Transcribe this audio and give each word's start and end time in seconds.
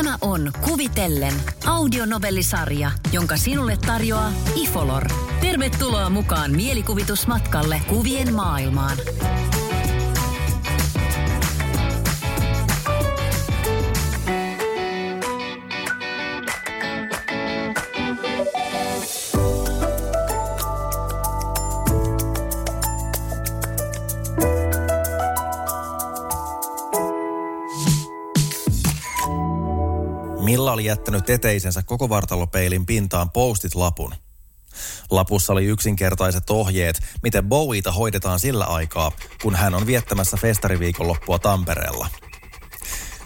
Tämä 0.00 0.18
on 0.20 0.52
Kuvitellen 0.60 1.34
audionovellisarja, 1.66 2.90
jonka 3.12 3.36
sinulle 3.36 3.78
tarjoaa 3.86 4.32
Ifolor. 4.54 5.04
Tervetuloa 5.40 6.10
mukaan 6.10 6.50
mielikuvitusmatkalle 6.50 7.82
kuvien 7.88 8.34
maailmaan. 8.34 8.98
Milla 30.42 30.72
oli 30.72 30.84
jättänyt 30.84 31.30
eteisensä 31.30 31.82
koko 31.82 32.08
vartalopeilin 32.08 32.86
pintaan 32.86 33.30
postit-lapun. 33.30 34.14
Lapussa 35.10 35.52
oli 35.52 35.64
yksinkertaiset 35.64 36.50
ohjeet, 36.50 37.00
miten 37.22 37.48
Bowieta 37.48 37.92
hoidetaan 37.92 38.40
sillä 38.40 38.64
aikaa, 38.64 39.12
kun 39.42 39.54
hän 39.54 39.74
on 39.74 39.86
viettämässä 39.86 40.36
festariviikonloppua 40.36 41.38
Tampereella. 41.38 42.08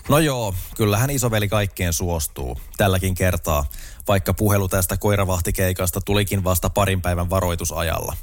No 0.08 0.18
joo, 0.18 0.54
kyllähän 0.76 1.10
isoveli 1.10 1.48
kaikkeen 1.48 1.92
suostuu, 1.92 2.60
tälläkin 2.76 3.14
kertaa, 3.14 3.64
vaikka 4.08 4.34
puhelu 4.34 4.68
tästä 4.68 4.96
koiravahtikeikasta 4.96 6.00
tulikin 6.00 6.44
vasta 6.44 6.70
parin 6.70 7.02
päivän 7.02 7.30
varoitusajalla. 7.30 8.16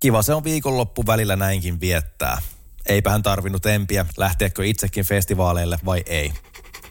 Kiva 0.00 0.22
se 0.22 0.34
on 0.34 0.44
viikonloppu 0.44 1.06
välillä 1.06 1.36
näinkin 1.36 1.80
viettää. 1.80 2.42
Eipä 2.86 3.10
hän 3.10 3.22
tarvinnut 3.22 3.66
empiä, 3.66 4.06
lähteekö 4.16 4.66
itsekin 4.66 5.04
festivaaleille 5.04 5.78
vai 5.84 6.02
ei. 6.06 6.32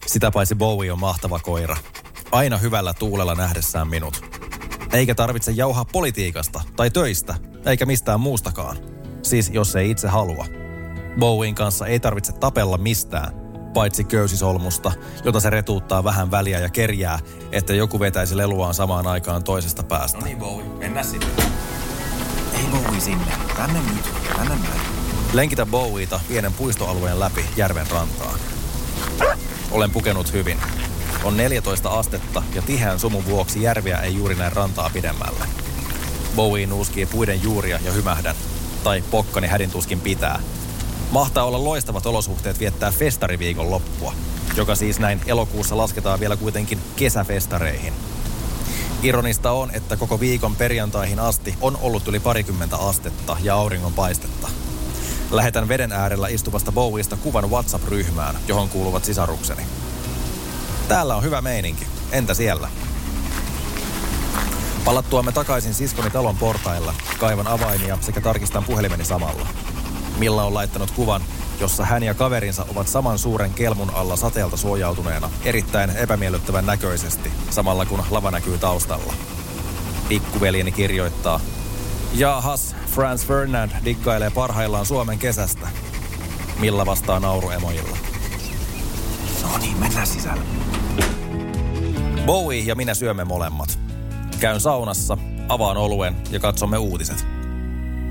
Sitä 0.06 0.32
paitsi 0.32 0.56
Bowie 0.56 0.92
on 0.92 1.00
mahtava 1.00 1.40
koira. 1.40 1.78
Aina 2.32 2.58
hyvällä 2.58 2.94
tuulella 2.94 3.36
nähdessään 3.36 3.88
minut. 3.88 4.22
Eikä 4.94 5.16
tarvitse 5.16 5.52
jauhaa 5.52 5.86
politiikasta 5.86 6.62
tai 6.76 6.90
töistä, 6.90 7.36
eikä 7.66 7.86
mistään 7.86 8.20
muustakaan. 8.20 8.78
Siis 9.22 9.50
jos 9.50 9.76
ei 9.76 9.92
itse 9.92 10.08
halua. 10.08 10.46
Bowien 11.20 11.56
kanssa 11.56 11.88
ei 11.88 12.00
tarvitse 12.00 12.32
tapella 12.32 12.78
mistään, 12.78 13.34
paitsi 13.74 14.04
köysisolmusta, 14.04 14.92
jota 15.24 15.40
se 15.40 15.50
retuuttaa 15.50 16.04
vähän 16.04 16.32
väliä 16.32 16.60
ja 16.60 16.70
kerjää, 16.70 17.20
että 17.52 17.74
joku 17.74 18.00
vetäisi 18.00 18.38
leluaan 18.38 18.74
samaan 18.74 19.08
aikaan 19.08 19.44
toisesta 19.44 19.84
päästä. 19.84 20.18
No 20.18 20.26
niin, 20.26 20.38
Bowie, 20.38 20.66
mennä 20.66 21.04
sinne. 21.04 21.28
Ei 22.54 22.66
Bowie 22.72 23.00
sinne. 23.00 23.32
Tänne 23.56 23.80
nyt. 23.80 24.06
Tänne 24.36 24.56
näin. 24.56 24.82
Lenkitä 25.34 25.66
Bowieta 25.66 26.20
pienen 26.28 26.54
puistoalueen 26.54 27.20
läpi 27.20 27.46
järven 27.56 27.92
rantaan. 27.92 28.40
Olen 29.74 29.92
pukenut 29.92 30.34
hyvin. 30.34 30.58
On 31.24 31.38
14 31.38 31.90
astetta 31.90 32.44
ja 32.56 32.62
tiheän 32.62 33.00
sumun 33.00 33.26
vuoksi 33.26 33.62
järviä 33.62 33.98
ei 33.98 34.16
juuri 34.16 34.36
näin 34.36 34.52
rantaa 34.52 34.90
pidemmälle. 34.94 35.46
Bowie 36.36 36.68
nuuskii 36.68 37.06
puiden 37.06 37.44
juuria 37.44 37.80
ja 37.86 37.92
hymähdän. 37.92 38.36
Tai 38.84 39.04
pokkani 39.12 39.48
hädin 39.48 39.72
tuskin 39.72 40.02
pitää. 40.02 40.40
Mahtaa 41.12 41.44
olla 41.44 41.64
loistavat 41.64 42.06
olosuhteet 42.06 42.60
viettää 42.60 42.92
festariviikon 42.92 43.72
loppua, 43.72 44.14
joka 44.56 44.76
siis 44.76 45.00
näin 45.00 45.22
elokuussa 45.26 45.78
lasketaan 45.78 46.20
vielä 46.20 46.38
kuitenkin 46.38 46.80
kesäfestareihin. 46.96 47.94
Ironista 49.04 49.52
on, 49.52 49.72
että 49.72 49.98
koko 49.98 50.20
viikon 50.20 50.56
perjantaihin 50.56 51.20
asti 51.20 51.56
on 51.62 51.78
ollut 51.82 52.08
yli 52.08 52.20
parikymmentä 52.20 52.78
astetta 52.78 53.38
ja 53.44 53.56
auringon 53.56 53.94
paistetta. 53.94 54.50
Lähetän 55.34 55.68
veden 55.68 55.92
äärellä 55.92 56.28
istuvasta 56.28 56.72
Bowieista 56.72 57.18
kuvan 57.18 57.50
WhatsApp-ryhmään, 57.50 58.36
johon 58.48 58.70
kuuluvat 58.70 59.06
sisarukseni. 59.06 59.64
Täällä 60.88 61.16
on 61.16 61.24
hyvä 61.24 61.42
meininki. 61.42 61.88
Entä 62.12 62.34
siellä? 62.34 62.70
Palattuamme 64.86 65.32
takaisin 65.32 65.74
siskoni 65.74 66.10
talon 66.10 66.38
portailla, 66.38 66.94
kaivan 67.20 67.48
avaimia 67.48 67.98
sekä 68.02 68.22
tarkistan 68.22 68.64
puhelimeni 68.64 69.06
samalla. 69.06 69.48
Milla 70.18 70.44
on 70.44 70.54
laittanut 70.54 70.92
kuvan, 70.92 71.22
jossa 71.60 71.86
hän 71.86 72.04
ja 72.04 72.14
kaverinsa 72.14 72.66
ovat 72.70 72.88
saman 72.88 73.20
suuren 73.20 73.54
kelmun 73.54 73.96
alla 73.96 74.16
sateelta 74.16 74.58
suojautuneena, 74.58 75.30
erittäin 75.46 75.90
epämiellyttävän 75.90 76.66
näköisesti, 76.66 77.32
samalla 77.50 77.86
kun 77.86 78.04
lava 78.10 78.32
näkyy 78.32 78.58
taustalla. 78.58 79.14
Pikkuveljeni 80.10 80.72
kirjoittaa, 80.72 81.40
Jahas, 82.14 82.76
Franz 82.88 83.26
Ferdinand 83.26 83.72
diggailee 83.86 84.30
parhaillaan 84.30 84.86
Suomen 84.86 85.20
kesästä. 85.20 85.68
Milla 86.60 86.86
vastaa 86.86 87.20
nauruemojilla. 87.20 87.98
No 89.44 89.58
niin, 89.58 89.78
mennään 89.78 90.08
sisälle. 90.08 90.44
Bowie 92.26 92.64
ja 92.64 92.76
minä 92.76 92.94
syömme 92.94 93.24
molemmat. 93.24 93.80
Käyn 94.40 94.60
saunassa, 94.60 95.18
avaan 95.50 95.78
oluen 95.78 96.16
ja 96.30 96.40
katsomme 96.40 96.78
uutiset. 96.78 97.26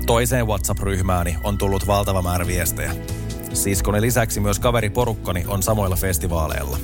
Toiseen 0.05 0.47
WhatsApp-ryhmääni 0.47 1.37
on 1.43 1.57
tullut 1.57 1.87
valtava 1.87 2.21
määrä 2.21 2.47
viestejä. 2.47 2.95
Siskoni 3.53 4.01
lisäksi 4.01 4.39
myös 4.39 4.59
kaveriporukkani 4.59 5.45
on 5.47 5.63
samoilla 5.63 5.95
festivaaleilla. 5.95 6.77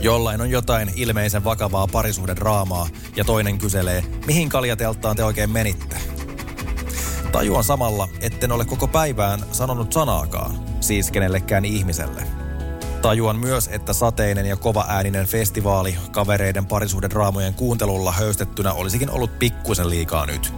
Jollain 0.00 0.40
on 0.40 0.50
jotain 0.50 0.92
ilmeisen 0.96 1.44
vakavaa 1.44 1.86
parisuhdedraamaa 1.86 2.88
ja 3.16 3.24
toinen 3.24 3.58
kyselee, 3.58 4.04
mihin 4.26 4.48
kaljatelttaan 4.48 5.16
te 5.16 5.24
oikein 5.24 5.50
menitte. 5.50 5.91
Tajuan 7.32 7.64
samalla, 7.64 8.08
etten 8.20 8.52
ole 8.52 8.64
koko 8.64 8.88
päivään 8.88 9.40
sanonut 9.52 9.92
sanaakaan, 9.92 10.60
siis 10.80 11.10
kenellekään 11.10 11.64
ihmiselle. 11.64 12.22
Tajuan 13.02 13.38
myös, 13.38 13.68
että 13.72 13.92
sateinen 13.92 14.46
ja 14.46 14.56
kova 14.56 14.84
ääninen 14.88 15.26
festivaali 15.26 15.96
kavereiden 16.10 16.66
parisuhdedraamojen 16.66 17.54
kuuntelulla 17.54 18.12
höystettynä 18.12 18.72
olisikin 18.72 19.10
ollut 19.10 19.38
pikkuisen 19.38 19.90
liikaa 19.90 20.26
nyt. 20.26 20.54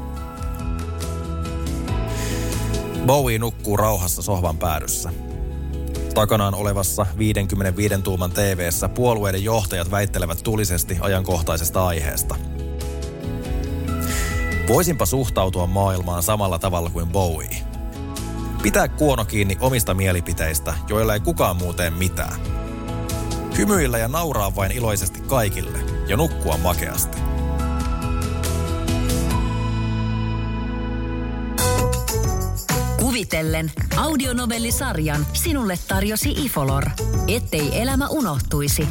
Bowie 3.06 3.38
nukkuu 3.38 3.76
rauhassa 3.76 4.22
sohvan 4.22 4.58
päädyssä. 4.58 5.10
Takanaan 6.14 6.54
olevassa 6.54 7.06
55 7.18 8.02
tuuman 8.02 8.30
TV:ssä 8.30 8.88
puolueiden 8.88 9.44
johtajat 9.44 9.90
väittelevät 9.90 10.38
tulisesti 10.42 10.98
ajankohtaisesta 11.00 11.86
aiheesta. 11.86 12.36
Voisinpa 14.68 15.06
suhtautua 15.06 15.66
maailmaan 15.66 16.22
samalla 16.22 16.58
tavalla 16.58 16.90
kuin 16.90 17.06
Bowie. 17.06 17.56
Pitää 18.62 18.88
kuono 18.88 19.24
kiinni 19.24 19.56
omista 19.60 19.94
mielipiteistä, 19.94 20.74
joilla 20.88 21.14
ei 21.14 21.20
kukaan 21.20 21.56
muuten 21.56 21.92
mitään. 21.92 22.40
Hymyillä 23.58 23.98
ja 23.98 24.08
nauraa 24.08 24.56
vain 24.56 24.72
iloisesti 24.72 25.20
kaikille 25.20 25.78
ja 26.08 26.16
nukkua 26.16 26.56
makeasti. 26.56 27.18
Kuvitellen 33.00 33.72
audionovellisarjan 33.96 35.26
sinulle 35.32 35.78
tarjosi 35.88 36.30
Ifolor. 36.30 36.84
Ettei 37.28 37.80
elämä 37.80 38.08
unohtuisi. 38.08 38.88